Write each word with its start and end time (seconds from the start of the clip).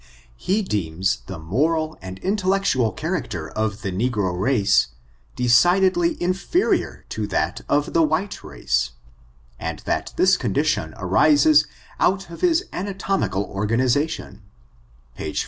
He 0.35 0.63
deems 0.63 1.21
the 1.27 1.37
nwrcU 1.39 1.95
and 2.01 2.17
intellectual 2.23 2.91
character 2.91 3.47
of 3.51 3.83
the 3.83 3.91
negro 3.91 4.35
race, 4.35 4.87
decidedly 5.35 6.19
inferior 6.19 7.05
to 7.09 7.27
that 7.27 7.61
of 7.69 7.93
the 7.93 8.01
whitb 8.01 8.43
race, 8.43 8.93
and 9.59 9.77
that 9.85 10.13
this 10.17 10.37
condition 10.37 10.95
arises 10.97 11.67
out 11.99 12.31
of 12.31 12.41
his 12.41 12.65
(ma 12.73 12.81
tomical 12.93 13.45
organization— 13.45 14.41
^p. 15.19 15.37